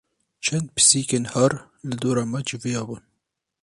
[0.43, 1.51] Çend pisîkên har
[1.87, 3.03] li dora me civiyabûn.